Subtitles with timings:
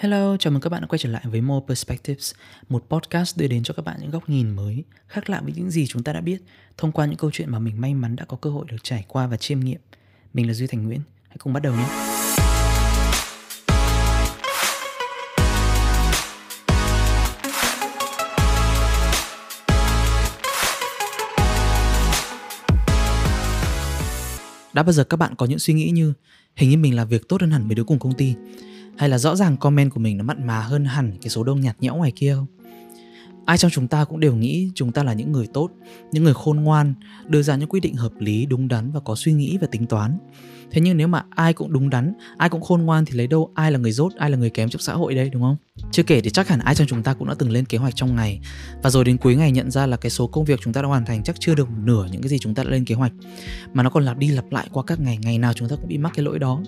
[0.00, 2.32] Hello, chào mừng các bạn đã quay trở lại với More Perspectives,
[2.68, 5.70] một podcast đưa đến cho các bạn những góc nhìn mới, khác lạ với những
[5.70, 6.42] gì chúng ta đã biết,
[6.76, 9.04] thông qua những câu chuyện mà mình may mắn đã có cơ hội được trải
[9.08, 9.80] qua và chiêm nghiệm.
[10.34, 11.84] Mình là Duy Thành Nguyễn, hãy cùng bắt đầu nhé.
[24.72, 26.12] Đã bao giờ các bạn có những suy nghĩ như
[26.56, 28.34] hình như mình làm việc tốt hơn hẳn mấy đứa cùng công ty
[29.00, 31.60] hay là rõ ràng comment của mình nó mặn mà hơn hẳn cái số đông
[31.60, 32.46] nhạt nhẽo ngoài kia không?
[33.44, 35.70] Ai trong chúng ta cũng đều nghĩ chúng ta là những người tốt,
[36.12, 36.94] những người khôn ngoan,
[37.28, 39.86] đưa ra những quyết định hợp lý, đúng đắn và có suy nghĩ và tính
[39.86, 40.18] toán
[40.70, 43.52] thế nhưng nếu mà ai cũng đúng đắn, ai cũng khôn ngoan thì lấy đâu
[43.54, 45.56] ai là người dốt ai là người kém trong xã hội đây, đúng không?
[45.92, 47.96] Chưa kể thì chắc hẳn ai trong chúng ta cũng đã từng lên kế hoạch
[47.96, 48.40] trong ngày.
[48.82, 50.88] Và rồi đến cuối ngày nhận ra là cái số công việc chúng ta đã
[50.88, 53.12] hoàn thành chắc chưa được nửa những cái gì chúng ta đã lên kế hoạch.
[53.72, 55.88] Mà nó còn lặp đi lặp lại qua các ngày ngày nào chúng ta cũng
[55.88, 56.62] bị mắc cái lỗi đó.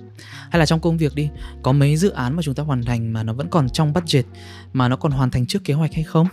[0.50, 1.28] Hay là trong công việc đi,
[1.62, 4.24] có mấy dự án mà chúng ta hoàn thành mà nó vẫn còn trong budget,
[4.72, 6.26] mà nó còn hoàn thành trước kế hoạch hay không?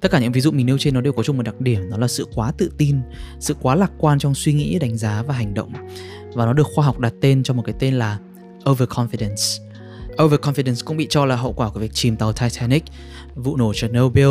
[0.00, 1.90] Tất cả những ví dụ mình nêu trên nó đều có chung một đặc điểm,
[1.90, 3.00] đó là sự quá tự tin,
[3.40, 5.72] sự quá lạc quan trong suy nghĩ, đánh giá và hành động
[6.36, 8.18] và nó được khoa học đặt tên cho một cái tên là
[8.64, 9.62] overconfidence.
[10.16, 12.84] Overconfidence cũng bị cho là hậu quả của việc chìm tàu Titanic,
[13.34, 14.26] vụ nổ Chernobyl,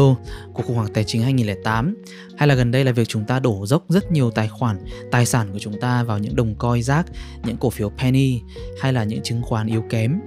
[0.53, 1.95] cuộc khủng hoảng tài chính 2008
[2.37, 5.25] hay là gần đây là việc chúng ta đổ dốc rất nhiều tài khoản, tài
[5.25, 7.05] sản của chúng ta vào những đồng coin rác,
[7.43, 8.41] những cổ phiếu penny,
[8.81, 10.19] hay là những chứng khoán yếu kém.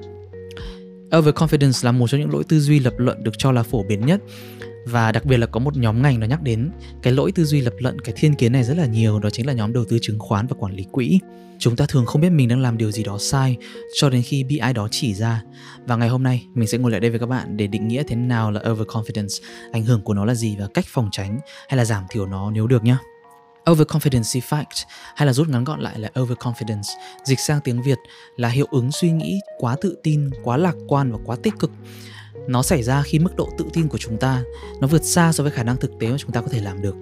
[1.11, 4.07] Overconfidence là một trong những lỗi tư duy lập luận được cho là phổ biến
[4.07, 4.21] nhất.
[4.87, 6.71] Và đặc biệt là có một nhóm ngành nó nhắc đến
[7.03, 9.47] cái lỗi tư duy lập luận, cái thiên kiến này rất là nhiều, đó chính
[9.47, 11.19] là nhóm đầu tư chứng khoán và quản lý quỹ.
[11.59, 13.57] Chúng ta thường không biết mình đang làm điều gì đó sai
[13.95, 15.43] cho đến khi bị ai đó chỉ ra.
[15.87, 18.03] Và ngày hôm nay, mình sẽ ngồi lại đây với các bạn để định nghĩa
[18.03, 21.77] thế nào là overconfidence, ảnh hưởng của nó là gì và cách phòng tránh hay
[21.77, 22.97] là giảm thiểu nó nếu được nhé
[23.69, 24.85] Overconfidence effect
[25.17, 27.99] hay là rút ngắn gọn lại là overconfidence dịch sang tiếng Việt
[28.37, 31.71] là hiệu ứng suy nghĩ quá tự tin, quá lạc quan và quá tích cực
[32.49, 34.43] nó xảy ra khi mức độ tự tin của chúng ta
[34.81, 36.83] nó vượt xa so với khả năng thực tế mà chúng ta có thể làm
[36.83, 36.97] được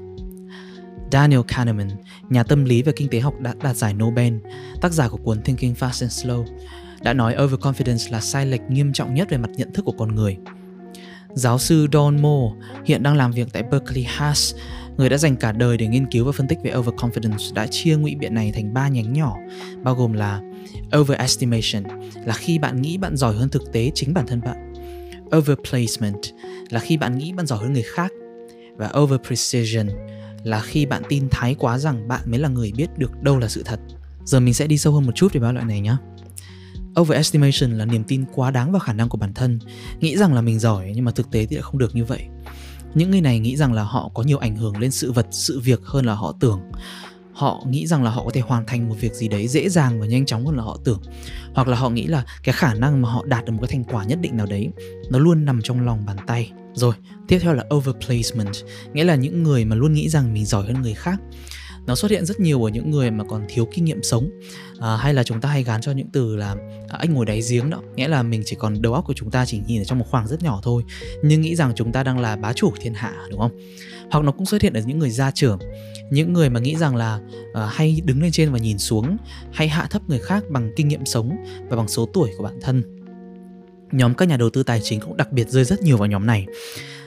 [1.12, 1.88] Daniel Kahneman,
[2.28, 4.34] nhà tâm lý và kinh tế học đã đạt giải Nobel,
[4.80, 6.44] tác giả của cuốn Thinking Fast and Slow,
[7.02, 10.14] đã nói overconfidence là sai lệch nghiêm trọng nhất về mặt nhận thức của con
[10.14, 10.36] người.
[11.34, 14.54] Giáo sư Don Moore hiện đang làm việc tại Berkeley Haas,
[14.96, 17.96] người đã dành cả đời để nghiên cứu và phân tích về overconfidence đã chia
[17.96, 19.36] ngụy biện này thành ba nhánh nhỏ,
[19.82, 20.40] bao gồm là
[20.98, 21.82] overestimation
[22.24, 24.72] là khi bạn nghĩ bạn giỏi hơn thực tế chính bản thân bạn
[25.36, 26.22] overplacement
[26.70, 28.12] là khi bạn nghĩ bạn giỏi hơn người khác
[28.76, 29.88] và overprecision
[30.42, 33.48] là khi bạn tin thái quá rằng bạn mới là người biết được đâu là
[33.48, 33.80] sự thật.
[34.24, 35.96] Giờ mình sẽ đi sâu hơn một chút về ba loại này nhé.
[37.00, 39.58] Overestimation là niềm tin quá đáng vào khả năng của bản thân,
[40.00, 42.26] nghĩ rằng là mình giỏi nhưng mà thực tế thì lại không được như vậy.
[42.94, 45.60] Những người này nghĩ rằng là họ có nhiều ảnh hưởng lên sự vật, sự
[45.60, 46.60] việc hơn là họ tưởng.
[47.32, 50.00] Họ nghĩ rằng là họ có thể hoàn thành một việc gì đấy dễ dàng
[50.00, 51.02] và nhanh chóng hơn là họ tưởng.
[51.54, 53.84] Hoặc là họ nghĩ là cái khả năng mà họ đạt được một cái thành
[53.84, 54.68] quả nhất định nào đấy
[55.10, 56.52] nó luôn nằm trong lòng bàn tay.
[56.74, 56.94] Rồi
[57.28, 58.54] tiếp theo là overplacement
[58.92, 61.20] nghĩa là những người mà luôn nghĩ rằng mình giỏi hơn người khác
[61.86, 64.30] nó xuất hiện rất nhiều ở những người mà còn thiếu kinh nghiệm sống.
[64.80, 66.56] À, hay là chúng ta hay gán cho những từ là
[66.88, 67.82] à, anh ngồi đáy giếng đó.
[67.96, 70.06] Nghĩa là mình chỉ còn đầu óc của chúng ta chỉ nhìn ở trong một
[70.10, 70.82] khoảng rất nhỏ thôi
[71.22, 73.58] nhưng nghĩ rằng chúng ta đang là bá chủ thiên hạ đúng không?
[74.10, 75.58] Hoặc nó cũng xuất hiện ở những người gia trưởng
[76.10, 77.20] những người mà nghĩ rằng là
[77.54, 79.16] à, hay đứng lên trên và nhìn xuống
[79.52, 81.36] hay hạ thấp người khác bằng kinh nghiệm sống
[81.68, 82.82] và bằng số tuổi của bản thân.
[83.92, 86.26] Nhóm các nhà đầu tư tài chính cũng đặc biệt rơi rất nhiều vào nhóm
[86.26, 86.46] này.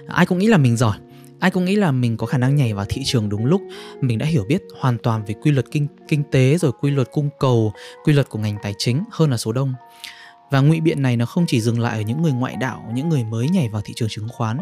[0.08, 0.98] Ai cũng nghĩ là mình giỏi
[1.40, 3.62] ai cũng nghĩ là mình có khả năng nhảy vào thị trường đúng lúc.
[4.02, 7.12] Mình đã hiểu biết hoàn toàn về quy luật kinh kinh tế, rồi quy luật
[7.12, 7.74] cung cầu,
[8.04, 9.74] quy luật của ngành tài chính hơn là số đông.
[10.52, 13.10] Và ngụy biện này nó không chỉ dừng lại ở những người ngoại đạo, những
[13.10, 14.58] người mới nhảy vào thị trường chứng khoán,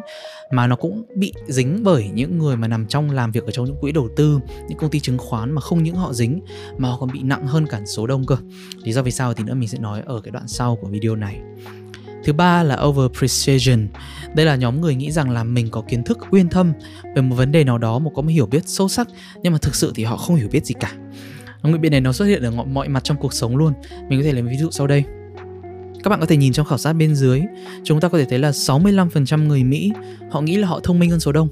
[0.52, 3.66] mà nó cũng bị dính bởi những người mà nằm trong làm việc ở trong
[3.66, 4.40] những quỹ đầu tư,
[4.70, 6.42] những công ty chứng khoán mà không những họ dính,
[6.78, 8.38] mà họ còn bị nặng hơn cả số đông cơ.
[8.84, 11.16] Lý do vì sao thì nữa mình sẽ nói ở cái đoạn sau của video
[11.16, 11.40] này.
[12.28, 13.88] Thứ ba là over precision.
[14.36, 16.74] Đây là nhóm người nghĩ rằng là mình có kiến thức uyên thâm
[17.16, 19.08] về một vấn đề nào đó, một có một hiểu biết sâu sắc
[19.44, 20.92] nhưng mà thực sự thì họ không hiểu biết gì cả.
[21.64, 23.74] Ngụy biện này nó xuất hiện ở mọi mặt trong cuộc sống luôn.
[24.10, 25.04] Mình có thể lấy ví dụ sau đây.
[26.04, 27.42] Các bạn có thể nhìn trong khảo sát bên dưới,
[27.84, 29.92] chúng ta có thể thấy là 65% người Mỹ
[30.32, 31.48] họ nghĩ là họ thông minh hơn số đông.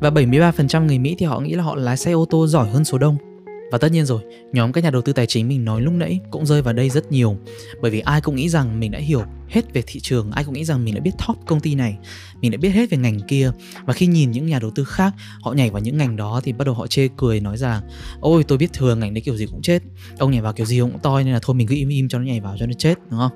[0.00, 2.84] Và 73% người Mỹ thì họ nghĩ là họ lái xe ô tô giỏi hơn
[2.84, 3.27] số đông.
[3.70, 4.22] Và tất nhiên rồi,
[4.52, 6.90] nhóm các nhà đầu tư tài chính mình nói lúc nãy cũng rơi vào đây
[6.90, 7.36] rất nhiều.
[7.80, 10.54] Bởi vì ai cũng nghĩ rằng mình đã hiểu hết về thị trường, ai cũng
[10.54, 11.98] nghĩ rằng mình đã biết top công ty này
[12.40, 13.50] Mình đã biết hết về ngành kia.
[13.84, 16.52] Và khi nhìn những nhà đầu tư khác, họ nhảy vào những ngành đó thì
[16.52, 17.82] bắt đầu họ chê cười nói rằng
[18.20, 19.82] Ôi tôi biết thừa ngành đấy kiểu gì cũng chết.
[20.18, 22.18] Ông nhảy vào kiểu gì cũng toi nên là thôi mình cứ im im cho
[22.18, 23.32] nó nhảy vào cho nó chết đúng không?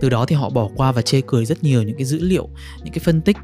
[0.00, 2.48] từ đó thì họ bỏ qua và chê cười rất nhiều những cái dữ liệu
[2.84, 3.36] những cái phân tích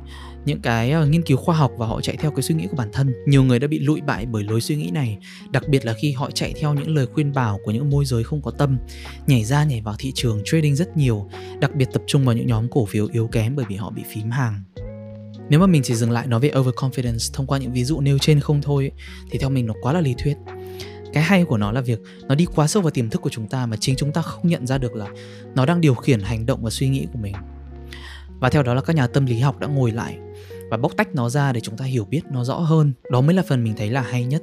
[0.45, 2.77] những cái uh, nghiên cứu khoa học và họ chạy theo cái suy nghĩ của
[2.77, 3.13] bản thân.
[3.27, 5.19] Nhiều người đã bị lụi bại bởi lối suy nghĩ này
[5.51, 8.25] đặc biệt là khi họ chạy theo những lời khuyên bảo của những môi giới
[8.25, 8.79] không có tâm
[9.27, 11.29] nhảy ra nhảy vào thị trường trading rất nhiều
[11.61, 14.03] đặc biệt tập trung vào những nhóm cổ phiếu yếu kém bởi vì họ bị
[14.15, 14.63] phím hàng.
[15.49, 18.19] Nếu mà mình chỉ dừng lại nói về overconfidence thông qua những ví dụ nêu
[18.19, 18.93] trên không thôi
[19.31, 20.37] thì theo mình nó quá là lý thuyết.
[21.13, 23.49] Cái hay của nó là việc nó đi quá sâu vào tiềm thức của chúng
[23.49, 25.09] ta mà chính chúng ta không nhận ra được là
[25.55, 27.35] nó đang điều khiển hành động và suy nghĩ của mình
[28.43, 30.19] và theo đó là các nhà tâm lý học đã ngồi lại
[30.71, 32.93] và bóc tách nó ra để chúng ta hiểu biết nó rõ hơn.
[33.11, 34.43] Đó mới là phần mình thấy là hay nhất.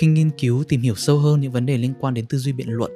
[0.00, 2.52] Khi nghiên cứu, tìm hiểu sâu hơn những vấn đề liên quan đến tư duy
[2.52, 2.90] biện luận,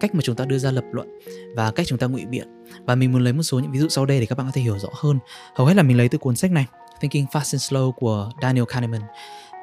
[0.00, 1.18] cách mà chúng ta đưa ra lập luận
[1.56, 2.48] và cách chúng ta ngụy biện.
[2.86, 4.52] Và mình muốn lấy một số những ví dụ sau đây để các bạn có
[4.54, 5.18] thể hiểu rõ hơn.
[5.54, 6.66] Hầu hết là mình lấy từ cuốn sách này,
[7.00, 9.02] Thinking Fast and Slow của Daniel Kahneman.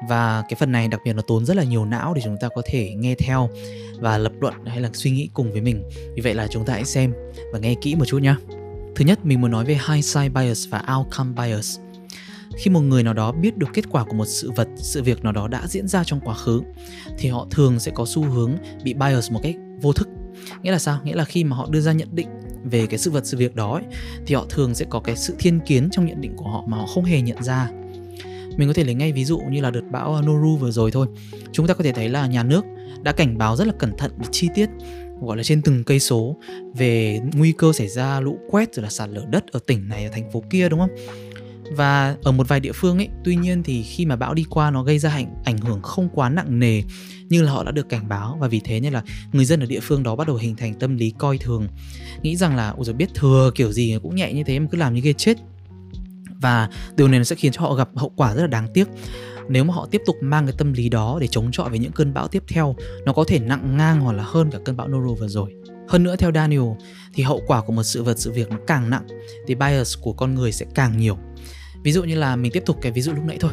[0.08, 2.48] Và cái phần này đặc biệt nó tốn rất là nhiều não để chúng ta
[2.54, 3.50] có thể nghe theo
[4.00, 5.82] và lập luận hay là suy nghĩ cùng với mình.
[6.14, 7.12] Vì vậy là chúng ta hãy xem
[7.52, 8.34] và nghe kỹ một chút nhé
[8.96, 11.78] thứ nhất mình muốn nói về hindsight bias và outcome bias.
[12.56, 15.24] Khi một người nào đó biết được kết quả của một sự vật sự việc
[15.24, 16.62] nào đó đã diễn ra trong quá khứ
[17.18, 20.08] thì họ thường sẽ có xu hướng bị bias một cách vô thức.
[20.62, 20.98] Nghĩa là sao?
[21.04, 22.28] Nghĩa là khi mà họ đưa ra nhận định
[22.64, 23.82] về cái sự vật sự việc đó ấy,
[24.26, 26.76] thì họ thường sẽ có cái sự thiên kiến trong nhận định của họ mà
[26.76, 27.70] họ không hề nhận ra.
[28.56, 31.06] Mình có thể lấy ngay ví dụ như là đợt bão Noru vừa rồi thôi.
[31.52, 32.64] Chúng ta có thể thấy là nhà nước
[33.02, 34.70] đã cảnh báo rất là cẩn thận về chi tiết
[35.26, 36.36] gọi là trên từng cây số,
[36.74, 40.04] về nguy cơ xảy ra lũ quét rồi là sạt lở đất ở tỉnh này,
[40.04, 40.90] ở thành phố kia, đúng không?
[41.76, 44.70] Và ở một vài địa phương ấy, tuy nhiên thì khi mà bão đi qua
[44.70, 46.82] nó gây ra ảnh ảnh hưởng không quá nặng nề
[47.28, 48.36] như là họ đã được cảnh báo.
[48.40, 49.02] Và vì thế nên là
[49.32, 51.68] người dân ở địa phương đó bắt đầu hình thành tâm lý coi thường.
[52.22, 54.78] Nghĩ rằng là, ôi rồi biết thừa kiểu gì cũng nhẹ như thế mà cứ
[54.78, 55.38] làm như ghê chết.
[56.40, 58.88] Và điều này nó sẽ khiến cho họ gặp hậu quả rất là đáng tiếc
[59.48, 61.92] nếu mà họ tiếp tục mang cái tâm lý đó để chống chọi với những
[61.92, 64.88] cơn bão tiếp theo nó có thể nặng ngang hoặc là hơn cả cơn bão
[64.88, 65.54] Noro vừa rồi.
[65.88, 66.62] Hơn nữa theo Daniel
[67.14, 69.06] thì hậu quả của một sự vật sự việc nó càng nặng
[69.46, 71.18] thì bias của con người sẽ càng nhiều.
[71.82, 73.52] Ví dụ như là mình tiếp tục cái ví dụ lúc nãy thôi.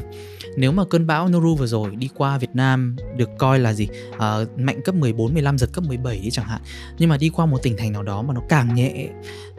[0.58, 3.88] Nếu mà cơn bão Noru vừa rồi đi qua Việt Nam được coi là gì?
[4.20, 6.62] À, mạnh cấp 14, 15 giật cấp 17 đi chẳng hạn.
[6.98, 9.10] Nhưng mà đi qua một tỉnh thành nào đó mà nó càng nhẹ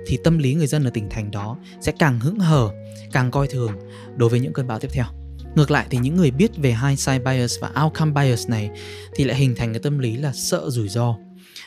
[0.07, 2.69] thì tâm lý người dân ở tỉnh thành đó sẽ càng hững hờ,
[3.13, 3.73] càng coi thường
[4.17, 5.07] đối với những cơn bão tiếp theo.
[5.55, 8.71] Ngược lại thì những người biết về hindsight bias và outcome bias này
[9.15, 11.15] thì lại hình thành cái tâm lý là sợ rủi ro.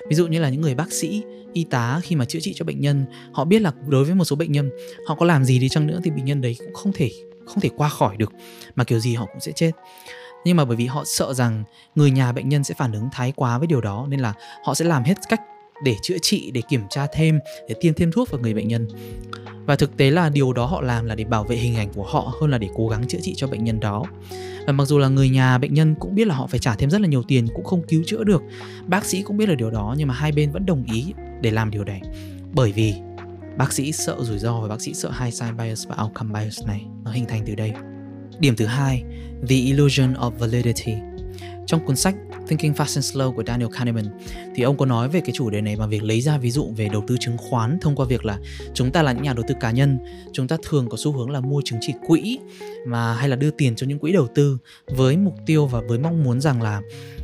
[0.10, 2.66] Ví dụ như là những người bác sĩ, y tá khi mà chữa trị cho
[2.66, 4.70] bệnh nhân, họ biết là đối với một số bệnh nhân,
[5.08, 7.12] họ có làm gì đi chăng nữa thì bệnh nhân đấy cũng không thể
[7.46, 8.32] không thể qua khỏi được
[8.76, 9.72] mà kiểu gì họ cũng sẽ chết
[10.46, 11.64] nhưng mà bởi vì họ sợ rằng
[11.96, 14.34] người nhà bệnh nhân sẽ phản ứng thái quá với điều đó nên là
[14.66, 15.42] họ sẽ làm hết cách
[15.84, 17.40] để chữa trị, để kiểm tra thêm,
[17.70, 18.88] để tiêm thêm thuốc vào người bệnh nhân.
[19.66, 22.04] Và thực tế là điều đó họ làm là để bảo vệ hình ảnh của
[22.04, 24.04] họ hơn là để cố gắng chữa trị cho bệnh nhân đó.
[24.68, 26.90] Và mặc dù là người nhà bệnh nhân cũng biết là họ phải trả thêm
[26.90, 28.42] rất là nhiều tiền, cũng không cứu chữa được.
[28.86, 31.52] Bác sĩ cũng biết là điều đó, nhưng mà hai bên vẫn đồng ý để
[31.52, 32.02] làm điều này.
[32.54, 32.94] Bởi vì
[33.58, 36.64] bác sĩ sợ rủi ro và bác sĩ sợ hai side bias và outcome bias
[36.68, 37.74] này nó hình thành từ đây.
[38.40, 39.04] Điểm thứ hai,
[39.50, 40.94] the illusion of validity
[41.74, 42.16] trong cuốn sách
[42.48, 44.06] Thinking Fast and Slow của Daniel Kahneman
[44.56, 46.74] thì ông có nói về cái chủ đề này bằng việc lấy ra ví dụ
[46.78, 48.38] về đầu tư chứng khoán thông qua việc là
[48.74, 50.00] chúng ta là những nhà đầu tư cá nhân,
[50.34, 52.40] chúng ta thường có xu hướng là mua chứng chỉ quỹ
[52.88, 56.00] mà hay là đưa tiền cho những quỹ đầu tư với mục tiêu và với
[56.00, 56.82] mong muốn rằng là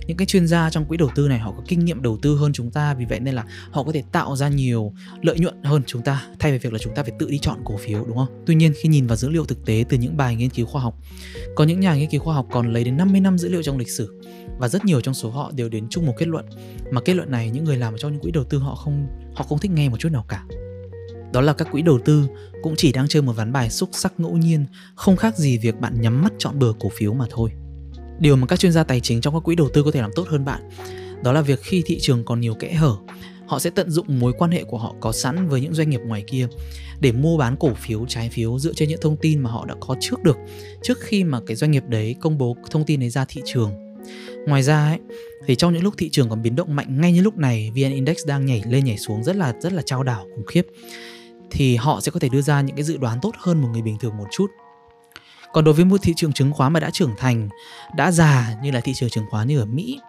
[0.07, 2.36] những cái chuyên gia trong quỹ đầu tư này họ có kinh nghiệm đầu tư
[2.36, 5.63] hơn chúng ta vì vậy nên là họ có thể tạo ra nhiều lợi nhuận
[5.63, 8.06] hơn chúng ta thay vì việc là chúng ta phải tự đi chọn cổ phiếu
[8.06, 8.44] đúng không?
[8.46, 10.81] Tuy nhiên khi nhìn vào dữ liệu thực tế từ những bài nghiên cứu khoa
[10.81, 10.96] học,
[11.56, 13.78] có những nhà nghiên cứu khoa học còn lấy đến 50 năm dữ liệu trong
[13.78, 14.22] lịch sử
[14.59, 16.45] và rất nhiều trong số họ đều đến chung một kết luận.
[16.91, 19.07] Mà kết luận này, những người làm ở trong những quỹ đầu tư họ không
[19.35, 20.45] họ không thích nghe một chút nào cả.
[21.33, 22.27] Đó là các quỹ đầu tư
[22.63, 25.79] cũng chỉ đang chơi một ván bài xúc sắc ngẫu nhiên, không khác gì việc
[25.79, 27.51] bạn nhắm mắt chọn bừa cổ phiếu mà thôi.
[28.19, 30.12] Điều mà các chuyên gia tài chính trong các quỹ đầu tư có thể làm
[30.15, 30.69] tốt hơn bạn,
[31.24, 32.95] đó là việc khi thị trường còn nhiều kẽ hở,
[33.48, 36.01] họ sẽ tận dụng mối quan hệ của họ có sẵn với những doanh nghiệp
[36.05, 36.48] ngoài kia
[37.00, 39.75] để mua bán cổ phiếu trái phiếu dựa trên những thông tin mà họ đã
[39.79, 40.38] có trước được,
[40.81, 43.88] trước khi mà cái doanh nghiệp đấy công bố thông tin đấy ra thị trường
[44.50, 45.00] ngoài ra ấy
[45.46, 47.91] thì trong những lúc thị trường còn biến động mạnh ngay như lúc này vn
[47.91, 50.68] index đang nhảy lên nhảy xuống rất là rất là trao đảo khủng khiếp.
[51.51, 53.82] Thì họ sẽ có thể đưa ra những cái dự đoán tốt hơn một người
[53.82, 54.48] bình thường một chút.
[55.53, 57.50] Còn đối với một thị trường chứng khoán mà đã trưởng thành
[57.98, 60.00] đã già như là thị trường chứng khoán như ở mỹ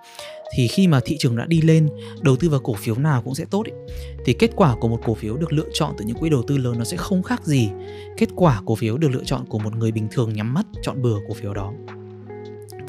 [0.57, 1.89] thì khi mà thị trường đã đi lên
[2.21, 5.01] đầu tư vào cổ phiếu nào cũng sẽ tốt ấy, thì kết quả của một
[5.05, 7.45] cổ phiếu được lựa chọn từ những quỹ đầu tư lớn nó sẽ không khác
[7.45, 7.71] gì
[8.17, 11.03] kết quả cổ phiếu được lựa chọn của một người bình thường nhắm mắt chọn
[11.03, 11.73] bừa cổ phiếu đó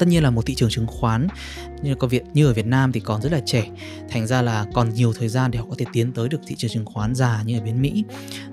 [0.02, 1.28] tất nhiên là một thị trường chứng khoán
[1.82, 3.66] như có Việt, như ở Việt Nam thì còn rất là trẻ.
[4.08, 6.54] Thành ra là còn nhiều thời gian để họ có thể tiến tới được thị
[6.58, 8.04] trường chứng khoán già như ở bên Mỹ.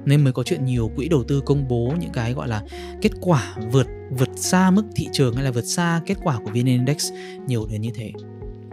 [0.06, 2.64] Nên mới có chuyện nhiều quỹ đầu tư công bố những cái gọi là
[3.02, 6.52] kết quả vượt vượt xa mức thị trường hay là vượt xa kết quả của
[6.52, 7.12] VN Index
[7.48, 8.12] nhiều đến như thế.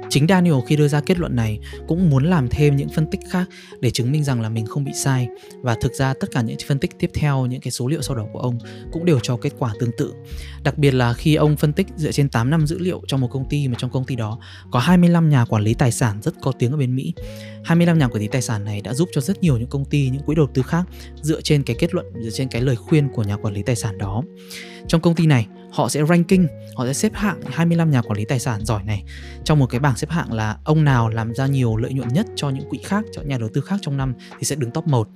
[0.08, 1.58] Chính Daniel khi đưa ra kết luận này
[1.88, 3.48] cũng muốn làm thêm những phân tích khác
[3.80, 5.28] để chứng minh rằng là mình không bị sai
[5.62, 8.16] và thực ra tất cả những phân tích tiếp theo, những cái số liệu sau
[8.16, 8.58] đó của ông
[8.92, 10.14] cũng đều cho kết quả tương tự.
[10.64, 13.28] Đặc biệt là khi ông phân tích dựa trên 8 năm dữ liệu trong một
[13.30, 14.38] công ty mà trong công ty đó
[14.70, 17.14] có 25 nhà quản lý tài sản rất có tiếng ở bên Mỹ.
[17.66, 20.11] 25 nhà quản lý tài sản này đã giúp cho rất nhiều những công ty,
[20.11, 20.85] những quỹ đầu tư khác
[21.23, 23.76] dựa trên cái kết luận, dựa trên cái lời khuyên của nhà quản lý tài
[23.76, 24.23] sản đó.
[24.88, 26.46] Trong công ty này, họ sẽ ranking,
[26.76, 29.04] họ sẽ xếp hạng 25 nhà quản lý tài sản giỏi này
[29.44, 32.26] trong một cái bảng xếp hạng là ông nào làm ra nhiều lợi nhuận nhất
[32.37, 34.87] cho những quỹ khác, cho nhà đầu tư khác trong năm thì sẽ đứng top
[34.87, 35.08] 1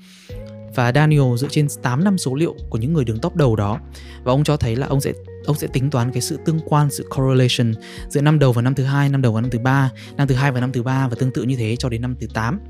[0.75, 3.79] và Daniel dựa trên 8 năm số liệu của những người đứng top đầu đó.
[4.25, 5.13] Và ông cho thấy là ông sẽ
[5.47, 7.75] ông sẽ tính toán cái sự tương quan sự correlation
[8.09, 10.35] giữa năm đầu và năm thứ hai năm đầu và năm thứ ba năm thứ
[10.35, 12.61] hai và năm thứ ba và tương tự như thế cho đến năm thứ 8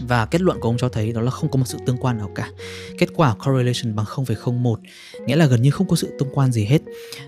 [0.00, 2.18] và kết luận của ông cho thấy đó là không có một sự tương quan
[2.18, 2.50] nào cả.
[2.98, 4.76] Kết quả correlation bằng 0,01
[5.26, 6.82] nghĩa là gần như không có sự tương quan gì hết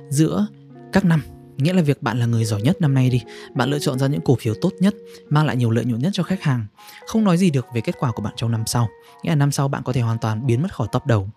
[0.09, 0.47] giữa
[0.93, 1.23] các năm
[1.59, 3.23] nghĩa là việc bạn là người giỏi nhất năm nay đi.
[3.55, 4.95] Bạn lựa chọn ra những cổ phiếu tốt nhất,
[5.31, 6.67] mang lại nhiều lợi nhuận nhất cho khách hàng.
[7.07, 8.89] Không nói gì được về kết quả của bạn trong năm sau.
[9.23, 11.29] Nghĩa là năm sau bạn có thể hoàn toàn biến mất khỏi top đầu.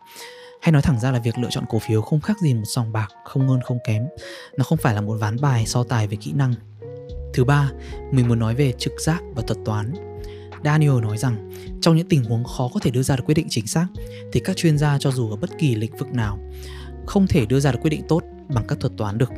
[0.61, 2.91] Hay nói thẳng ra là việc lựa chọn cổ phiếu không khác gì một sòng
[2.91, 4.03] bạc, không hơn không kém.
[4.57, 6.53] Nó không phải là một ván bài so tài về kỹ năng.
[7.33, 7.71] Thứ ba,
[8.11, 9.93] mình muốn nói về trực giác và thuật toán.
[10.63, 11.51] Daniel nói rằng,
[11.81, 13.87] trong những tình huống khó có thể đưa ra được quyết định chính xác,
[14.31, 16.39] thì các chuyên gia cho dù ở bất kỳ lĩnh vực nào
[17.05, 18.21] không thể đưa ra được quyết định tốt
[18.53, 19.29] bằng các thuật toán được.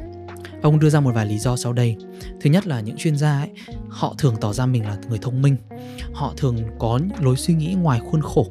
[0.64, 1.96] Ông đưa ra một vài lý do sau đây.
[2.42, 3.50] Thứ nhất là những chuyên gia ấy,
[3.90, 5.56] họ thường tỏ ra mình là người thông minh.
[6.14, 8.48] Họ thường có lối suy nghĩ ngoài khuôn khổ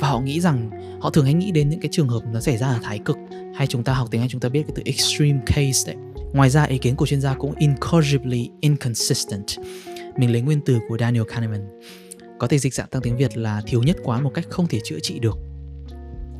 [0.00, 0.70] và họ nghĩ rằng
[1.00, 3.16] họ thường hay nghĩ đến những cái trường hợp nó xảy ra ở thái cực
[3.54, 5.96] hay chúng ta học tiếng Anh chúng ta biết cái từ extreme case đấy.
[6.32, 9.46] Ngoài ra ý kiến của chuyên gia cũng incorrigibly inconsistent.
[10.16, 11.80] Mình lấy nguyên từ của Daniel Kahneman
[12.38, 14.80] có thể dịch dạng sang tiếng Việt là thiếu nhất quán một cách không thể
[14.84, 15.38] chữa trị được.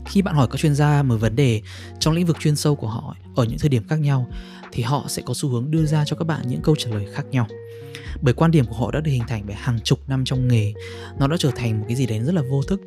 [0.07, 1.63] Khi bạn hỏi các chuyên gia một vấn đề
[1.99, 4.27] trong lĩnh vực chuyên sâu của họ ở những thời điểm khác nhau
[4.73, 7.07] thì họ sẽ có xu hướng đưa ra cho các bạn những câu trả lời
[7.13, 7.47] khác nhau.
[8.23, 10.73] Bởi quan điểm của họ đã được hình thành bởi hàng chục năm trong nghề,
[11.19, 12.81] nó đã trở thành một cái gì đấy rất là vô thức.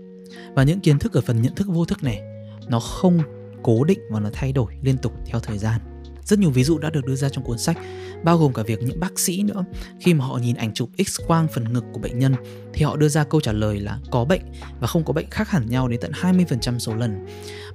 [0.53, 2.21] Và những kiến thức ở phần nhận thức vô thức này
[2.67, 3.19] nó không
[3.63, 5.98] cố định và nó thay đổi liên tục theo thời gian.
[6.29, 7.77] Rất nhiều ví dụ đã được đưa ra trong cuốn sách,
[8.23, 9.65] bao gồm cả việc những bác sĩ nữa,
[9.99, 12.35] khi mà họ nhìn ảnh chụp X-quang phần ngực của bệnh nhân
[12.73, 14.41] thì họ đưa ra câu trả lời là có bệnh
[14.79, 17.25] và không có bệnh khác hẳn nhau đến tận 20% số lần.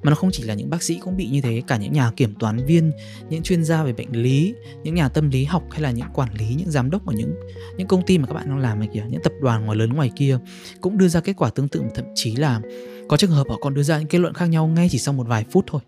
[0.03, 2.11] Mà nó không chỉ là những bác sĩ cũng bị như thế, cả những nhà
[2.17, 2.93] kiểm toán viên,
[3.31, 6.35] những chuyên gia về bệnh lý, những nhà tâm lý học hay là những quản
[6.39, 7.35] lý, những giám đốc của những
[7.77, 9.93] những công ty mà các bạn đang làm này kìa, những tập đoàn ngoài lớn
[9.93, 10.39] ngoài kia
[10.81, 12.61] cũng đưa ra kết quả tương tự thậm chí là
[13.09, 15.15] có trường hợp họ còn đưa ra những kết luận khác nhau ngay chỉ sau
[15.15, 15.81] một vài phút thôi.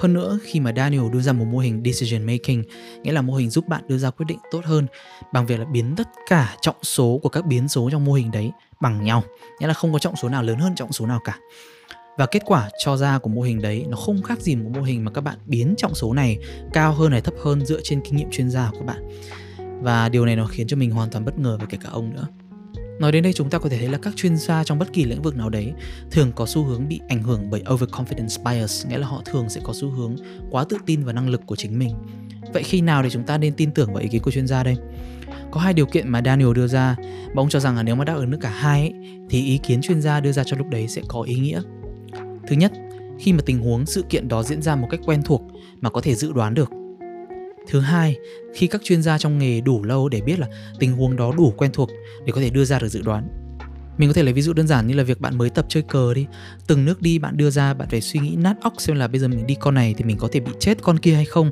[0.00, 2.62] Hơn nữa, khi mà Daniel đưa ra một mô hình decision making,
[3.02, 4.86] nghĩa là mô hình giúp bạn đưa ra quyết định tốt hơn
[5.32, 8.30] bằng việc là biến tất cả trọng số của các biến số trong mô hình
[8.30, 9.22] đấy bằng nhau,
[9.60, 11.38] nghĩa là không có trọng số nào lớn hơn trọng số nào cả.
[12.18, 14.82] Và kết quả cho ra của mô hình đấy nó không khác gì một mô
[14.82, 16.38] hình mà các bạn biến trọng số này
[16.72, 19.08] cao hơn hay thấp hơn dựa trên kinh nghiệm chuyên gia của các bạn.
[19.82, 22.14] Và điều này nó khiến cho mình hoàn toàn bất ngờ về kể cả ông
[22.14, 22.26] nữa.
[23.00, 25.04] Nói đến đây chúng ta có thể thấy là các chuyên gia trong bất kỳ
[25.04, 25.72] lĩnh vực nào đấy
[26.10, 29.60] thường có xu hướng bị ảnh hưởng bởi overconfidence bias, nghĩa là họ thường sẽ
[29.64, 30.16] có xu hướng
[30.50, 31.94] quá tự tin vào năng lực của chính mình.
[32.52, 34.62] Vậy khi nào thì chúng ta nên tin tưởng vào ý kiến của chuyên gia
[34.62, 34.76] đây?
[35.50, 36.96] Có hai điều kiện mà Daniel đưa ra,
[37.34, 38.94] mà ông cho rằng là nếu mà đáp ứng được cả hai ấy,
[39.30, 41.62] thì ý kiến chuyên gia đưa ra cho lúc đấy sẽ có ý nghĩa.
[42.48, 42.72] Thứ nhất,
[43.18, 45.42] khi mà tình huống sự kiện đó diễn ra một cách quen thuộc
[45.80, 46.70] mà có thể dự đoán được
[47.70, 48.16] Thứ hai,
[48.54, 50.46] khi các chuyên gia trong nghề đủ lâu để biết là
[50.78, 51.90] tình huống đó đủ quen thuộc
[52.26, 53.28] để có thể đưa ra được dự đoán.
[53.98, 55.82] Mình có thể lấy ví dụ đơn giản như là việc bạn mới tập chơi
[55.82, 56.26] cờ đi.
[56.66, 59.20] Từng nước đi bạn đưa ra bạn phải suy nghĩ nát óc xem là bây
[59.20, 61.50] giờ mình đi con này thì mình có thể bị chết con kia hay không.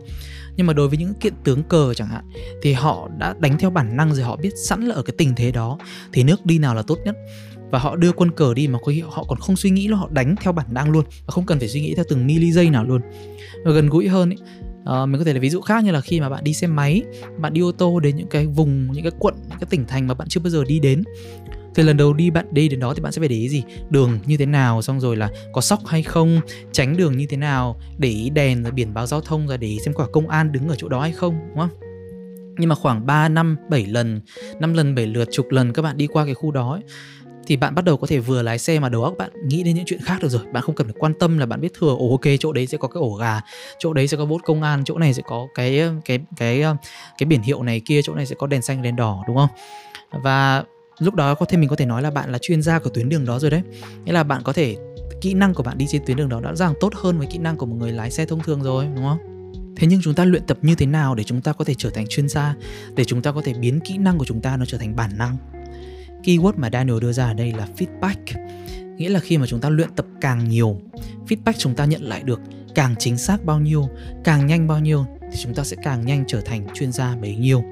[0.57, 2.25] Nhưng mà đối với những kiện tướng cờ chẳng hạn
[2.63, 5.35] Thì họ đã đánh theo bản năng rồi họ biết sẵn là ở cái tình
[5.37, 5.79] thế đó
[6.13, 7.17] Thì nước đi nào là tốt nhất.
[7.71, 9.97] Và họ đưa quân cờ đi mà có khi họ còn không suy nghĩ là
[9.97, 12.53] họ đánh theo bản năng luôn và không cần phải suy nghĩ theo từng mili
[12.53, 13.01] giây nào luôn.
[13.65, 14.39] Và gần gũi hơn ấy,
[14.83, 16.67] uh, mình có thể là ví dụ khác như là khi mà bạn đi xe
[16.67, 17.03] máy
[17.39, 20.07] bạn đi ô tô đến những cái vùng những cái quận những cái tỉnh thành
[20.07, 21.03] mà bạn chưa bao giờ đi đến.
[21.75, 23.63] Thì lần đầu đi bạn đi đến đó thì bạn sẽ phải để ý gì?
[23.91, 26.41] Đường như thế nào xong rồi là có sóc hay không
[26.73, 29.69] tránh đường như thế nào để ý đèn rồi biển báo giao thông rồi để
[29.69, 31.71] ý xem quả công an đứng ở chỗ đó hay không đúng không?
[32.59, 34.21] Nhưng mà khoảng 3 năm 7 lần
[34.61, 36.83] 5 lần 7 lượt chục lần các bạn đi qua cái khu đó ấy,
[37.49, 39.75] thì bạn bắt đầu có thể vừa lái xe mà đầu óc bạn nghĩ đến
[39.75, 40.43] những chuyện khác được rồi.
[40.53, 42.79] Bạn không cần phải quan tâm là bạn biết thừa, ồ, ok, chỗ đấy sẽ
[42.79, 43.41] có cái ổ gà,
[43.79, 46.63] chỗ đấy sẽ có bốt công an, chỗ này sẽ có cái cái cái
[47.19, 49.49] cái biển hiệu này kia, chỗ này sẽ có đèn xanh, đèn đỏ, đúng không?
[50.23, 50.65] Và
[50.99, 53.09] lúc đó có thể mình có thể nói là bạn là chuyên gia của tuyến
[53.09, 53.63] đường đó rồi đấy.
[54.05, 54.77] Nghĩa là bạn có thể,
[55.21, 57.39] kỹ năng của bạn đi trên tuyến đường đó đã rằng tốt hơn với kỹ
[57.39, 59.19] năng của một người lái xe thông thường rồi, đúng không?
[59.77, 61.91] Thế nhưng chúng ta luyện tập như thế nào để chúng ta có thể trở
[61.91, 62.55] thành chuyên gia,
[62.97, 65.11] để chúng ta có thể biến kỹ năng của chúng ta nó trở thành bản
[65.19, 65.37] năng?
[66.25, 68.17] Keyword mà Daniel đưa ra ở đây là feedback.
[68.97, 70.81] Nghĩa là khi mà chúng ta luyện tập càng nhiều,
[71.29, 72.41] feedback chúng ta nhận lại được
[72.75, 73.89] càng chính xác bao nhiêu,
[74.25, 77.37] càng nhanh bao nhiêu, thì chúng ta sẽ càng nhanh trở thành chuyên gia bấy
[77.37, 77.63] nhiêu.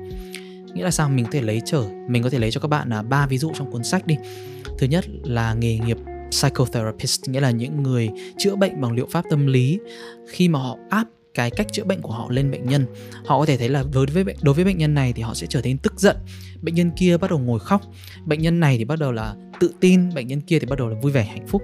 [0.74, 1.08] Nghĩa là sao?
[1.08, 3.38] Mình có thể lấy trở, mình có thể lấy cho các bạn là ba ví
[3.38, 4.16] dụ trong cuốn sách đi.
[4.78, 5.98] Thứ nhất là nghề nghiệp
[6.30, 9.78] psychotherapist, nghĩa là những người chữa bệnh bằng liệu pháp tâm lý.
[10.28, 11.04] Khi mà họ áp
[11.36, 12.86] cái cách chữa bệnh của họ lên bệnh nhân.
[13.24, 15.46] Họ có thể thấy là đối với đối với bệnh nhân này thì họ sẽ
[15.50, 16.16] trở nên tức giận.
[16.62, 17.82] Bệnh nhân kia bắt đầu ngồi khóc.
[18.24, 20.88] Bệnh nhân này thì bắt đầu là tự tin bệnh nhân kia thì bắt đầu
[20.88, 21.62] là vui vẻ hạnh phúc.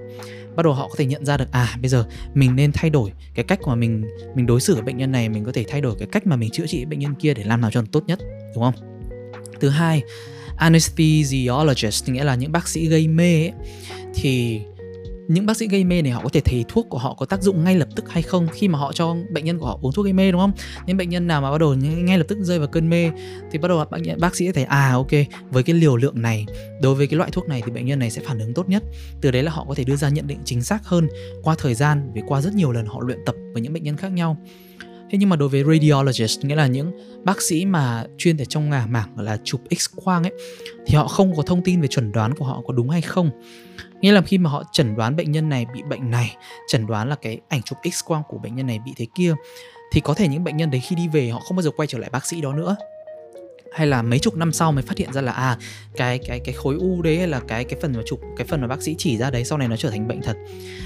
[0.55, 3.11] Bắt đầu họ có thể nhận ra được à bây giờ mình nên thay đổi
[3.35, 4.03] cái cách mà mình
[4.35, 6.35] mình đối xử với bệnh nhân này mình có thể thay đổi cái cách mà
[6.35, 8.19] mình chữa trị bệnh nhân kia để làm nào cho nó tốt nhất
[8.55, 8.75] đúng không?
[9.59, 10.01] Thứ hai
[10.57, 13.51] anesthesiologist nghĩa là những bác sĩ gây mê ấy,
[14.15, 14.61] thì
[15.27, 17.41] những bác sĩ gây mê này họ có thể thấy thuốc của họ có tác
[17.41, 19.91] dụng ngay lập tức hay không khi mà họ cho bệnh nhân của họ uống
[19.91, 20.51] thuốc gây mê đúng không?
[20.85, 23.11] Những bệnh nhân nào mà bắt đầu ngay lập tức rơi vào cơn mê
[23.51, 25.11] thì bắt đầu bác, bác sĩ thấy à ok
[25.49, 26.45] với cái liều lượng này
[26.81, 28.83] đối với cái loại thuốc này thì bệnh nhân này sẽ phản ứng tốt nhất.
[29.21, 31.07] Từ đấy là họ có thể đưa ra nhận định chính xác hơn
[31.43, 33.97] qua thời gian vì qua rất nhiều lần họ luyện tập với những bệnh nhân
[33.97, 34.37] khác nhau.
[35.11, 36.91] Thế nhưng mà đối với radiologist nghĩa là những
[37.23, 40.33] bác sĩ mà chuyên ở trong ngả mảng là chụp X quang ấy
[40.85, 43.29] thì họ không có thông tin về chuẩn đoán của họ có đúng hay không.
[44.03, 46.35] Nghĩa là khi mà họ chẩn đoán bệnh nhân này bị bệnh này,
[46.67, 49.33] chẩn đoán là cái ảnh chụp X quang của bệnh nhân này bị thế kia
[49.91, 51.87] thì có thể những bệnh nhân đấy khi đi về họ không bao giờ quay
[51.87, 52.75] trở lại bác sĩ đó nữa.
[53.73, 55.57] Hay là mấy chục năm sau mới phát hiện ra là à
[55.95, 58.61] cái cái cái khối u đấy hay là cái cái phần mà chụp cái phần
[58.61, 60.37] mà bác sĩ chỉ ra đấy sau này nó trở thành bệnh thật.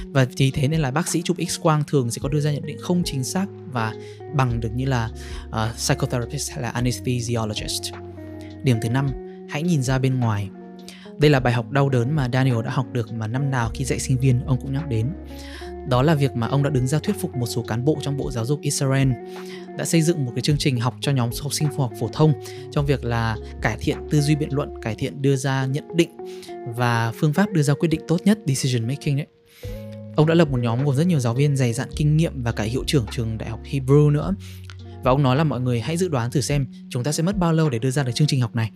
[0.05, 2.51] Và vì thế nên là bác sĩ chụp x quang thường sẽ có đưa ra
[2.51, 3.93] nhận định không chính xác và
[4.33, 5.09] bằng được như là
[5.47, 7.93] uh, psychotherapist hay là anesthesiologist.
[8.63, 9.09] Điểm thứ năm
[9.49, 10.49] hãy nhìn ra bên ngoài
[11.19, 13.85] đây là bài học đau đớn mà Daniel đã học được mà năm nào khi
[13.85, 15.07] dạy sinh viên ông cũng nhắc đến
[15.89, 18.17] đó là việc mà ông đã đứng ra thuyết phục một số cán bộ trong
[18.17, 19.11] Bộ Giáo dục Israel
[19.77, 22.09] đã xây dựng một cái chương trình học cho nhóm học sinh phổ học phổ
[22.13, 22.33] thông
[22.71, 26.09] trong việc là cải thiện tư duy biện luận, cải thiện đưa ra nhận định
[26.75, 29.27] và phương pháp đưa ra quyết định tốt nhất decision making đấy.
[30.15, 32.51] Ông đã lập một nhóm gồm rất nhiều giáo viên dày dặn kinh nghiệm và
[32.51, 34.35] cả hiệu trưởng trường đại học Hebrew nữa.
[35.03, 37.37] Và ông nói là mọi người hãy dự đoán thử xem chúng ta sẽ mất
[37.37, 38.71] bao lâu để đưa ra được chương trình học này.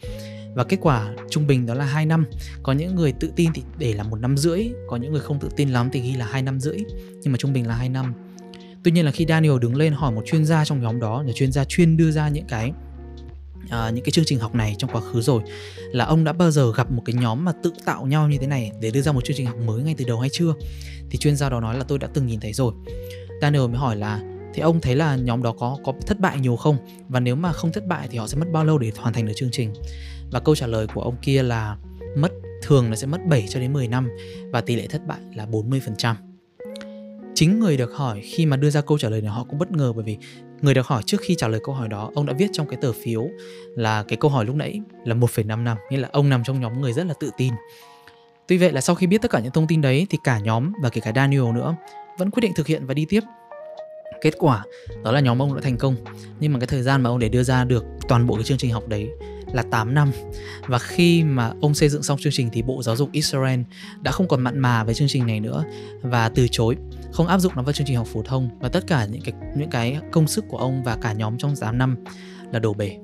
[0.56, 2.26] Và kết quả trung bình đó là 2 năm.
[2.64, 5.40] Có những người tự tin thì để là một năm rưỡi, có những người không
[5.40, 6.78] tự tin lắm thì ghi là hai năm rưỡi,
[7.22, 8.14] nhưng mà trung bình là 2 năm.
[8.84, 11.32] Tuy nhiên là khi Daniel đứng lên hỏi một chuyên gia trong nhóm đó là
[11.32, 12.72] chuyên gia chuyên đưa ra những cái
[13.72, 15.42] À, những cái chương trình học này trong quá khứ rồi
[15.92, 18.48] là ông đã bao giờ gặp một cái nhóm mà tự tạo nhau như thế
[18.48, 20.54] này để đưa ra một chương trình học mới ngay từ đầu hay chưa?
[21.10, 22.74] Thì chuyên gia đó nói là tôi đã từng nhìn thấy rồi.
[23.42, 24.20] Daniel mới hỏi là
[24.54, 26.78] thì ông thấy là nhóm đó có có thất bại nhiều không?
[27.10, 29.26] Và nếu mà không thất bại thì họ sẽ mất bao lâu để hoàn thành
[29.26, 29.74] được chương trình?
[30.32, 31.78] Và câu trả lời của ông kia là
[32.16, 34.10] mất thường là sẽ mất 7 cho đến 10 năm
[34.52, 36.16] và tỷ lệ thất bại là 40%
[37.42, 39.72] chính người được hỏi khi mà đưa ra câu trả lời này họ cũng bất
[39.72, 40.18] ngờ bởi vì
[40.62, 42.80] người được hỏi trước khi trả lời câu hỏi đó ông đã viết trong cái
[42.82, 43.28] tờ phiếu
[43.76, 46.82] là cái câu hỏi lúc nãy là 1,5 năm nghĩa là ông nằm trong nhóm
[46.82, 47.54] người rất là tự tin.
[48.48, 50.74] Tuy vậy là sau khi biết tất cả những thông tin đấy thì cả nhóm
[50.82, 51.76] và kể cả Daniel nữa
[52.18, 53.22] vẫn quyết định thực hiện và đi tiếp
[54.22, 54.64] kết quả
[55.04, 55.96] đó là nhóm ông đã thành công
[56.40, 58.58] nhưng mà cái thời gian mà ông để đưa ra được toàn bộ cái chương
[58.58, 59.10] trình học đấy
[59.54, 60.12] là 8 năm
[60.68, 63.60] và khi mà ông xây dựng xong chương trình thì Bộ Giáo dục Israel
[64.02, 65.64] đã không còn mặn mà với chương trình này nữa
[66.02, 66.76] và từ chối
[67.12, 69.34] không áp dụng nó vào chương trình học phổ thông và tất cả những cái
[69.56, 71.98] những cái công sức của ông và cả nhóm trong 8 năm
[72.52, 72.98] là đổ bể.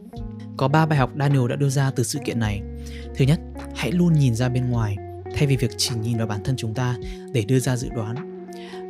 [0.57, 2.61] Có ba bài học Daniel đã đưa ra từ sự kiện này.
[3.15, 3.39] Thứ nhất,
[3.75, 4.97] hãy luôn nhìn ra bên ngoài
[5.35, 6.95] thay vì việc chỉ nhìn vào bản thân chúng ta
[7.33, 8.36] để đưa ra dự đoán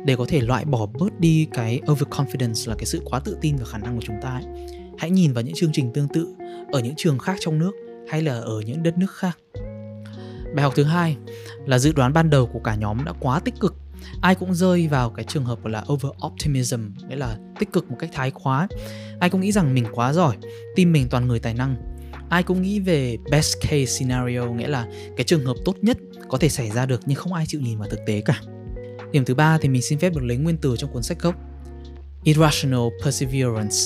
[0.04, 3.56] để có thể loại bỏ bớt đi cái overconfidence là cái sự quá tự tin
[3.56, 4.44] vào khả năng của chúng ta ấy.
[4.98, 6.34] hãy nhìn vào những chương trình tương tự
[6.72, 7.72] ở những trường khác trong nước
[8.10, 9.38] hay là ở những đất nước khác.
[10.54, 11.16] Bài học thứ hai
[11.66, 13.74] là dự đoán ban đầu của cả nhóm đã quá tích cực.
[14.20, 17.90] Ai cũng rơi vào cái trường hợp gọi là over optimism nghĩa là tích cực
[17.90, 18.68] một cách thái quá.
[19.20, 20.36] Ai cũng nghĩ rằng mình quá giỏi
[20.76, 21.76] team mình toàn người tài năng.
[22.28, 26.38] Ai cũng nghĩ về best case scenario, nghĩa là cái trường hợp tốt nhất có
[26.38, 28.40] thể xảy ra được nhưng không ai chịu nhìn vào thực tế cả
[29.12, 31.34] điểm thứ ba thì mình xin phép được lấy nguyên từ trong cuốn sách gốc
[32.24, 33.76] irrational perseverance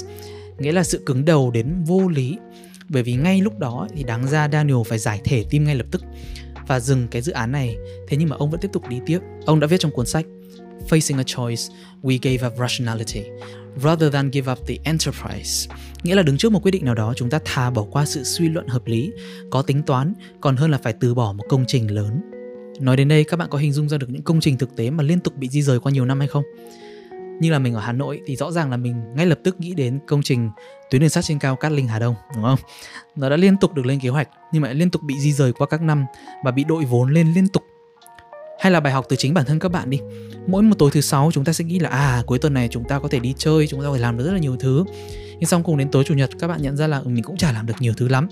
[0.58, 2.38] nghĩa là sự cứng đầu đến vô lý
[2.88, 5.86] bởi vì ngay lúc đó thì đáng ra Daniel phải giải thể tim ngay lập
[5.90, 6.02] tức
[6.66, 7.76] và dừng cái dự án này
[8.08, 10.26] thế nhưng mà ông vẫn tiếp tục đi tiếp ông đã viết trong cuốn sách
[10.88, 11.62] Facing a choice,
[12.02, 13.24] we gave up rationality
[13.76, 15.74] rather than give up the enterprise.
[16.02, 18.24] Nghĩa là đứng trước một quyết định nào đó, chúng ta thà bỏ qua sự
[18.24, 19.12] suy luận hợp lý,
[19.50, 22.31] có tính toán, còn hơn là phải từ bỏ một công trình lớn.
[22.82, 24.90] Nói đến đây, các bạn có hình dung ra được những công trình thực tế
[24.90, 26.44] mà liên tục bị di rời qua nhiều năm hay không?
[27.40, 29.74] như là mình ở Hà Nội thì rõ ràng là mình ngay lập tức nghĩ
[29.74, 30.50] đến công trình
[30.90, 32.58] tuyến đường sắt trên cao Cát Linh Hà Đông đúng không?
[33.16, 35.52] Nó đã liên tục được lên kế hoạch nhưng mà liên tục bị di rời
[35.52, 36.04] qua các năm
[36.44, 37.62] và bị đội vốn lên liên tục.
[38.60, 40.00] Hay là bài học từ chính bản thân các bạn đi.
[40.46, 42.84] Mỗi một tối thứ sáu chúng ta sẽ nghĩ là à cuối tuần này chúng
[42.84, 44.84] ta có thể đi chơi, chúng ta có thể làm được rất là nhiều thứ.
[45.38, 47.36] Nhưng xong cùng đến tối chủ nhật các bạn nhận ra là ừ, mình cũng
[47.36, 48.28] chả làm được nhiều thứ lắm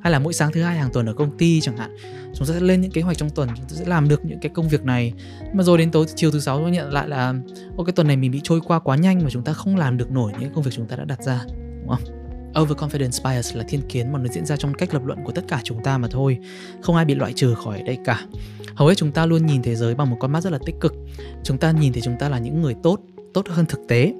[0.00, 1.96] hay là mỗi sáng thứ hai hàng tuần ở công ty chẳng hạn
[2.34, 4.38] chúng ta sẽ lên những kế hoạch trong tuần chúng ta sẽ làm được những
[4.40, 5.12] cái công việc này
[5.52, 7.34] mà rồi đến tối chiều thứ sáu chúng ta nhận lại là
[7.76, 9.96] ô cái tuần này mình bị trôi qua quá nhanh mà chúng ta không làm
[9.96, 11.40] được nổi những công việc chúng ta đã đặt ra
[11.80, 12.20] đúng không
[12.54, 15.44] overconfidence bias là thiên kiến mà nó diễn ra trong cách lập luận của tất
[15.48, 16.38] cả chúng ta mà thôi
[16.82, 18.20] không ai bị loại trừ khỏi đây cả
[18.74, 20.74] hầu hết chúng ta luôn nhìn thế giới bằng một con mắt rất là tích
[20.80, 20.94] cực
[21.44, 23.00] chúng ta nhìn thấy chúng ta là những người tốt
[23.34, 24.14] tốt hơn thực tế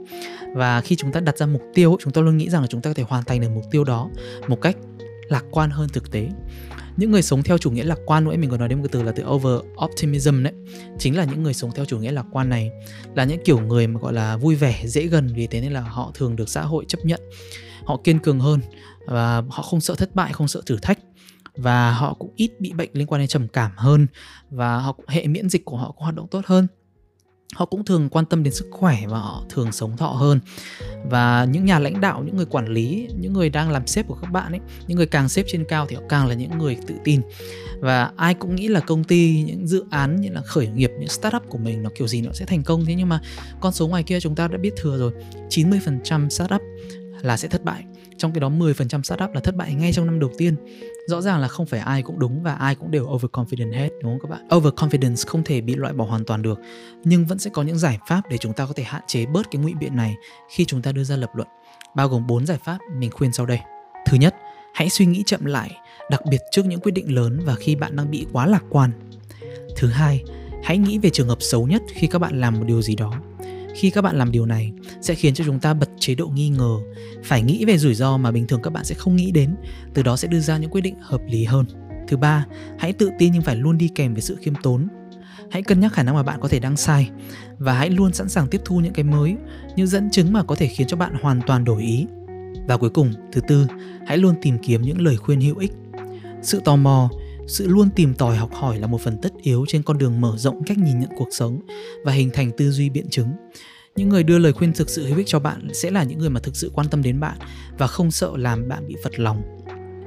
[0.54, 2.80] và khi chúng ta đặt ra mục tiêu chúng ta luôn nghĩ rằng là chúng
[2.80, 4.10] ta có thể hoàn thành được mục tiêu đó
[4.48, 4.76] một cách
[5.30, 6.28] lạc quan hơn thực tế.
[6.96, 8.90] Những người sống theo chủ nghĩa lạc quan nữa mình còn nói đến một cái
[8.92, 10.52] từ là từ over optimism đấy,
[10.98, 12.70] chính là những người sống theo chủ nghĩa lạc quan này
[13.14, 15.80] là những kiểu người mà gọi là vui vẻ, dễ gần, vì thế nên là
[15.80, 17.20] họ thường được xã hội chấp nhận.
[17.84, 18.60] Họ kiên cường hơn
[19.06, 20.98] và họ không sợ thất bại, không sợ thử thách
[21.56, 24.06] và họ cũng ít bị bệnh liên quan đến trầm cảm hơn
[24.50, 26.66] và họ hệ miễn dịch của họ cũng hoạt động tốt hơn
[27.54, 30.40] họ cũng thường quan tâm đến sức khỏe và họ thường sống thọ hơn.
[31.04, 34.18] Và những nhà lãnh đạo, những người quản lý, những người đang làm sếp của
[34.22, 36.76] các bạn ấy, những người càng sếp trên cao thì họ càng là những người
[36.86, 37.20] tự tin.
[37.80, 41.08] Và ai cũng nghĩ là công ty, những dự án như là khởi nghiệp, những
[41.08, 42.84] startup của mình nó kiểu gì nó sẽ thành công.
[42.86, 43.20] Thế nhưng mà
[43.60, 45.12] con số ngoài kia chúng ta đã biết thừa rồi.
[45.48, 46.60] 90% startup
[47.22, 47.84] là sẽ thất bại
[48.20, 50.56] trong cái đó 10% startup là thất bại ngay trong năm đầu tiên.
[51.08, 54.12] Rõ ràng là không phải ai cũng đúng và ai cũng đều overconfident hết, đúng
[54.12, 54.48] không các bạn?
[54.48, 56.60] Overconfidence không thể bị loại bỏ hoàn toàn được,
[57.04, 59.50] nhưng vẫn sẽ có những giải pháp để chúng ta có thể hạn chế bớt
[59.50, 60.16] cái ngụy biện này
[60.50, 61.48] khi chúng ta đưa ra lập luận,
[61.94, 63.58] bao gồm 4 giải pháp mình khuyên sau đây.
[64.06, 64.34] Thứ nhất,
[64.74, 65.70] hãy suy nghĩ chậm lại,
[66.10, 68.90] đặc biệt trước những quyết định lớn và khi bạn đang bị quá lạc quan.
[69.76, 70.24] Thứ hai,
[70.62, 73.12] hãy nghĩ về trường hợp xấu nhất khi các bạn làm một điều gì đó
[73.74, 76.48] khi các bạn làm điều này sẽ khiến cho chúng ta bật chế độ nghi
[76.48, 76.76] ngờ,
[77.24, 79.56] phải nghĩ về rủi ro mà bình thường các bạn sẽ không nghĩ đến,
[79.94, 81.66] từ đó sẽ đưa ra những quyết định hợp lý hơn.
[82.08, 82.46] Thứ ba,
[82.78, 84.88] hãy tự tin nhưng phải luôn đi kèm với sự khiêm tốn.
[85.50, 87.10] Hãy cân nhắc khả năng mà bạn có thể đang sai
[87.58, 89.36] và hãy luôn sẵn sàng tiếp thu những cái mới
[89.76, 92.06] như dẫn chứng mà có thể khiến cho bạn hoàn toàn đổi ý.
[92.66, 93.66] Và cuối cùng, thứ tư,
[94.06, 95.72] hãy luôn tìm kiếm những lời khuyên hữu ích.
[96.42, 97.10] Sự tò mò
[97.50, 100.34] sự luôn tìm tòi học hỏi là một phần tất yếu trên con đường mở
[100.36, 101.60] rộng cách nhìn nhận cuộc sống
[102.04, 103.28] và hình thành tư duy biện chứng.
[103.96, 106.30] Những người đưa lời khuyên thực sự hữu ích cho bạn sẽ là những người
[106.30, 107.38] mà thực sự quan tâm đến bạn
[107.78, 109.42] và không sợ làm bạn bị phật lòng.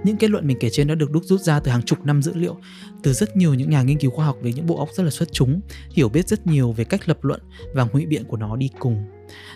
[0.03, 2.21] Những kết luận mình kể trên đã được đúc rút ra từ hàng chục năm
[2.21, 2.57] dữ liệu,
[3.03, 5.09] từ rất nhiều những nhà nghiên cứu khoa học với những bộ óc rất là
[5.09, 7.41] xuất chúng, hiểu biết rất nhiều về cách lập luận
[7.73, 9.03] và ngụy biện của nó đi cùng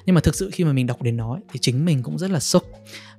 [0.05, 2.31] nhưng mà thực sự khi mà mình đọc đến nó thì chính mình cũng rất
[2.31, 2.63] là sốc.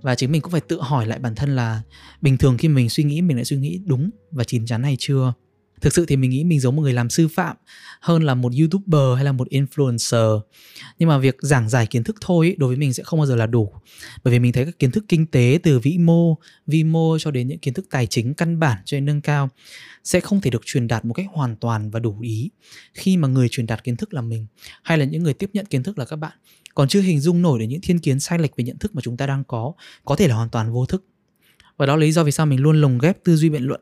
[0.02, 1.82] Và chính mình cũng phải tự hỏi lại bản thân là
[2.20, 4.96] bình thường khi mình suy nghĩ, mình lại suy nghĩ đúng và chín chắn hay
[4.98, 5.32] chưa
[5.80, 7.56] thực sự thì mình nghĩ mình giống một người làm sư phạm
[8.00, 10.40] hơn là một youtuber hay là một influencer.
[10.98, 13.36] Nhưng mà việc giảng giải kiến thức thôi đối với mình sẽ không bao giờ
[13.36, 13.72] là đủ.
[14.24, 16.36] Bởi vì mình thấy các kiến thức kinh tế từ vĩ mô
[16.66, 19.48] vi mô cho đến những kiến thức tài chính căn bản cho đến nâng cao
[20.04, 22.50] sẽ không thể được truyền đạt một cách hoàn toàn và đủ ý.
[22.94, 24.46] Khi mà người truyền đạt kiến thức là mình,
[24.82, 26.32] hay là những người tiếp nhận kiến thức là các bạn.
[26.74, 29.00] Còn chưa hình dung nổi đến những thiên kiến sai lệch về nhận thức mà
[29.02, 29.72] chúng ta đang có
[30.04, 31.04] có thể là hoàn toàn vô thức
[31.78, 33.80] và đó là lý do vì sao mình luôn lồng ghép tư duy biện luận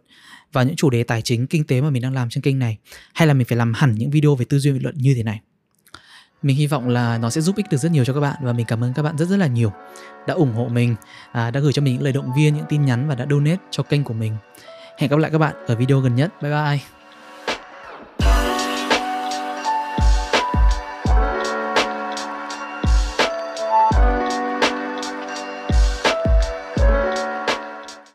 [0.52, 2.78] vào những chủ đề tài chính kinh tế mà mình đang làm trên kênh này.
[3.14, 5.22] Hay là mình phải làm hẳn những video về tư duy biện luận như thế
[5.22, 5.40] này.
[6.42, 8.52] Mình hy vọng là nó sẽ giúp ích được rất nhiều cho các bạn và
[8.52, 9.72] mình cảm ơn các bạn rất rất là nhiều
[10.26, 10.96] đã ủng hộ mình
[11.32, 13.62] à, đã gửi cho mình những lời động viên những tin nhắn và đã donate
[13.70, 14.36] cho kênh của mình.
[14.98, 16.42] Hẹn gặp lại các bạn ở video gần nhất.
[16.42, 16.95] Bye bye.